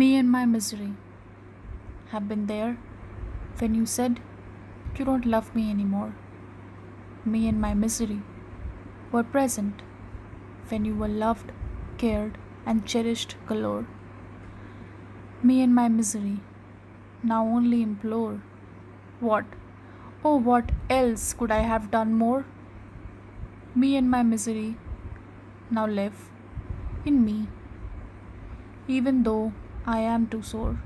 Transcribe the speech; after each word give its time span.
Me 0.00 0.16
and 0.16 0.28
my 0.28 0.44
misery 0.44 0.92
have 2.12 2.28
been 2.28 2.46
there 2.46 2.76
when 3.58 3.76
you 3.76 3.86
said 3.86 4.18
you 4.98 5.04
don't 5.04 5.24
love 5.24 5.54
me 5.54 5.70
anymore. 5.70 6.16
Me 7.24 7.46
and 7.46 7.60
my 7.60 7.74
misery 7.74 8.20
were 9.12 9.22
present 9.22 9.82
when 10.68 10.84
you 10.84 10.96
were 10.96 11.12
loved, 11.22 11.52
cared, 11.96 12.36
and 12.66 12.84
cherished 12.84 13.36
galore. 13.46 13.86
Me 15.44 15.62
and 15.62 15.72
my 15.76 15.86
misery 15.86 16.40
now 17.22 17.46
only 17.46 17.80
implore. 17.80 18.42
What, 19.20 19.44
oh, 20.24 20.36
what 20.40 20.72
else 20.90 21.32
could 21.34 21.52
I 21.52 21.60
have 21.60 21.92
done 21.92 22.14
more? 22.14 22.46
Me 23.76 23.96
and 23.96 24.10
my 24.10 24.24
misery 24.24 24.76
now 25.70 25.86
live 25.86 26.30
in 27.04 27.24
me, 27.24 27.46
even 28.88 29.22
though 29.22 29.52
I 29.86 30.00
am 30.00 30.26
too 30.26 30.42
sore. 30.42 30.78